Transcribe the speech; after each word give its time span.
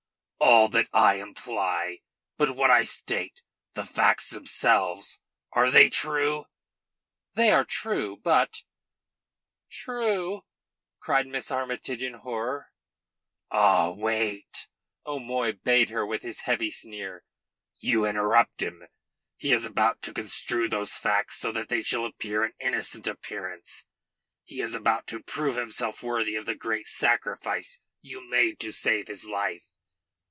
"All 0.43 0.69
that 0.69 0.89
I 0.91 1.15
imply? 1.15 2.01
But 2.35 2.55
what 2.55 2.71
I 2.71 2.83
state 2.83 3.43
the 3.73 3.85
facts 3.85 4.31
themselves, 4.31 5.19
are 5.53 5.69
they 5.69 5.87
true?" 5.87 6.45
"They 7.35 7.51
are 7.51 7.63
true. 7.63 8.17
But" 8.17 8.63
"True!" 9.83 10.43
cried 10.99 11.27
Miss 11.27 11.51
Armytage 11.51 12.01
in 12.03 12.15
horror. 12.15 12.71
"Ah, 13.51 13.91
wait," 13.91 14.67
O'Moy 15.05 15.51
bade 15.53 15.89
her 15.89 16.05
with 16.05 16.23
his 16.23 16.41
heavy 16.41 16.71
sneer. 16.71 17.23
"You 17.77 18.05
interrupt 18.05 18.61
him. 18.63 18.87
He 19.37 19.51
is 19.53 19.65
about 19.65 20.01
to 20.03 20.13
construe 20.13 20.67
those 20.67 20.93
facts 20.93 21.37
so 21.37 21.51
that 21.51 21.69
they 21.69 21.83
shall 21.83 22.11
wear 22.23 22.43
an 22.43 22.53
innocent 22.59 23.07
appearance. 23.07 23.85
He 24.43 24.59
is 24.61 24.73
about 24.73 25.05
to 25.07 25.21
prove 25.21 25.55
himself 25.55 26.01
worthy 26.01 26.35
of 26.35 26.45
the 26.47 26.55
great 26.55 26.87
sacrifice 26.87 27.79
you 28.01 28.27
made 28.27 28.59
to 28.61 28.71
save 28.71 29.07
his 29.07 29.25
life. 29.25 29.65